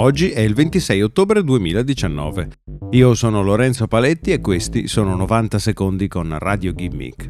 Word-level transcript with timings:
Oggi 0.00 0.30
è 0.30 0.40
il 0.40 0.54
26 0.54 1.02
ottobre 1.02 1.44
2019. 1.44 2.48
Io 2.92 3.12
sono 3.12 3.42
Lorenzo 3.42 3.86
Paletti 3.86 4.32
e 4.32 4.40
questi 4.40 4.88
sono 4.88 5.14
90 5.14 5.58
secondi 5.58 6.08
con 6.08 6.38
Radio 6.38 6.72
Gimmick. 6.72 7.28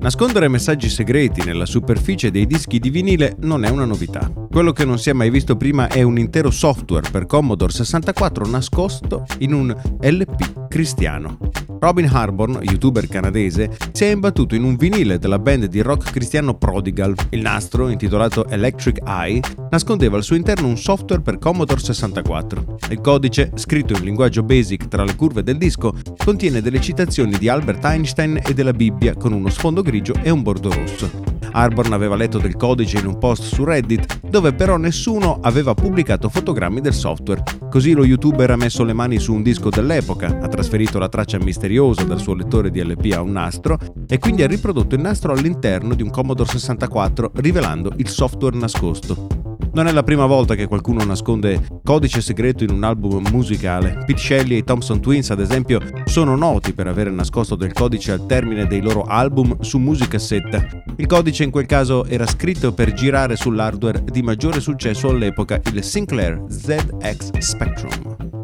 Nascondere 0.00 0.48
messaggi 0.48 0.88
segreti 0.88 1.44
nella 1.44 1.66
superficie 1.66 2.32
dei 2.32 2.46
dischi 2.46 2.80
di 2.80 2.90
vinile 2.90 3.36
non 3.42 3.64
è 3.64 3.68
una 3.68 3.84
novità. 3.84 4.28
Quello 4.50 4.72
che 4.72 4.84
non 4.84 4.98
si 4.98 5.10
è 5.10 5.12
mai 5.12 5.30
visto 5.30 5.56
prima 5.56 5.86
è 5.86 6.02
un 6.02 6.18
intero 6.18 6.50
software 6.50 7.08
per 7.10 7.26
Commodore 7.26 7.72
64 7.72 8.46
nascosto 8.48 9.24
in 9.38 9.52
un 9.52 9.72
LP 10.00 10.66
cristiano. 10.66 11.38
Robin 11.80 12.08
Harborn, 12.10 12.58
youtuber 12.62 13.06
canadese, 13.06 13.76
si 13.92 14.04
è 14.04 14.10
imbattuto 14.10 14.54
in 14.54 14.64
un 14.64 14.76
vinile 14.76 15.18
della 15.18 15.38
band 15.38 15.66
di 15.66 15.80
rock 15.80 16.10
cristiano 16.10 16.54
Prodigal. 16.54 17.14
Il 17.30 17.40
nastro, 17.40 17.88
intitolato 17.88 18.48
Electric 18.48 19.00
Eye, 19.06 19.40
nascondeva 19.70 20.16
al 20.16 20.24
suo 20.24 20.36
interno 20.36 20.66
un 20.66 20.76
software 20.76 21.22
per 21.22 21.38
Commodore 21.38 21.80
64. 21.80 22.78
Il 22.90 23.00
codice, 23.00 23.52
scritto 23.54 23.94
in 23.94 24.04
linguaggio 24.04 24.42
BASIC 24.42 24.88
tra 24.88 25.04
le 25.04 25.14
curve 25.14 25.42
del 25.42 25.58
disco, 25.58 25.94
contiene 26.16 26.60
delle 26.60 26.80
citazioni 26.80 27.38
di 27.38 27.48
Albert 27.48 27.84
Einstein 27.84 28.40
e 28.44 28.54
della 28.54 28.72
Bibbia 28.72 29.14
con 29.14 29.32
uno 29.32 29.48
sfondo 29.48 29.82
grigio 29.82 30.14
e 30.22 30.30
un 30.30 30.42
bordo 30.42 30.72
rosso. 30.72 31.37
Harborn 31.52 31.92
aveva 31.92 32.16
letto 32.16 32.38
del 32.38 32.56
codice 32.56 32.98
in 32.98 33.06
un 33.06 33.18
post 33.18 33.42
su 33.42 33.64
Reddit, 33.64 34.20
dove 34.28 34.52
però 34.52 34.76
nessuno 34.76 35.38
aveva 35.40 35.74
pubblicato 35.74 36.28
fotogrammi 36.28 36.80
del 36.80 36.94
software. 36.94 37.42
Così 37.70 37.92
lo 37.92 38.04
youtuber 38.04 38.50
ha 38.50 38.56
messo 38.56 38.84
le 38.84 38.92
mani 38.92 39.18
su 39.18 39.32
un 39.32 39.42
disco 39.42 39.70
dell'epoca, 39.70 40.38
ha 40.40 40.48
trasferito 40.48 40.98
la 40.98 41.08
traccia 41.08 41.38
misteriosa 41.38 42.04
dal 42.04 42.20
suo 42.20 42.34
lettore 42.34 42.70
di 42.70 42.82
LP 42.82 43.12
a 43.14 43.20
un 43.20 43.32
nastro 43.32 43.78
e 44.06 44.18
quindi 44.18 44.42
ha 44.42 44.46
riprodotto 44.46 44.94
il 44.94 45.00
nastro 45.00 45.32
all'interno 45.32 45.94
di 45.94 46.02
un 46.02 46.10
Commodore 46.10 46.50
64, 46.50 47.32
rivelando 47.36 47.92
il 47.96 48.08
software 48.08 48.56
nascosto. 48.56 49.37
Non 49.72 49.86
è 49.86 49.92
la 49.92 50.02
prima 50.02 50.26
volta 50.26 50.54
che 50.54 50.66
qualcuno 50.66 51.04
nasconde 51.04 51.80
codice 51.84 52.20
segreto 52.20 52.64
in 52.64 52.70
un 52.70 52.84
album 52.84 53.26
musicale. 53.30 54.02
Pete 54.06 54.18
Shelley 54.18 54.56
e 54.56 54.58
i 54.58 54.64
Thompson 54.64 55.00
Twins, 55.00 55.30
ad 55.30 55.40
esempio, 55.40 55.80
sono 56.04 56.36
noti 56.36 56.72
per 56.72 56.86
avere 56.86 57.10
nascosto 57.10 57.54
del 57.54 57.72
codice 57.72 58.12
al 58.12 58.26
termine 58.26 58.66
dei 58.66 58.80
loro 58.80 59.02
album 59.02 59.60
su 59.60 59.78
musicassetta. 59.78 60.66
Il 60.96 61.06
codice 61.06 61.44
in 61.44 61.50
quel 61.50 61.66
caso 61.66 62.04
era 62.06 62.26
scritto 62.26 62.72
per 62.72 62.92
girare 62.92 63.36
sull'hardware 63.36 64.02
di 64.04 64.22
maggiore 64.22 64.60
successo 64.60 65.08
all'epoca, 65.08 65.60
il 65.72 65.84
Sinclair 65.84 66.44
ZX 66.48 67.38
Spectrum. 67.38 68.37